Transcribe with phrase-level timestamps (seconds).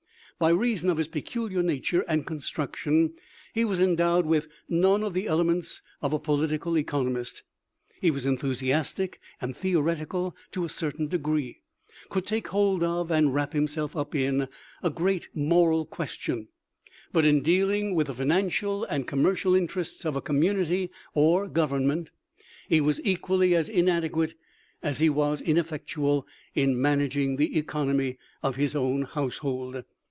[0.39, 3.13] By reason of his peculiar nature and construction
[3.53, 7.43] he was endowed with none of the elements of a political economist.
[8.01, 11.61] He was en thusiastic and theoretical to a certain degree;
[12.09, 14.47] could take hold of, and wrap himself up in,
[14.81, 16.47] a great moral question;
[17.13, 18.97] but in dealing with the financial THE LIFE OF LINCOLN.
[18.97, 22.07] 1 75 and commercial interests of a community or gov ernment
[22.67, 24.33] he was equally as inadequate
[24.81, 26.25] as he was ineffectual
[26.55, 29.83] in managing the economy of his own household.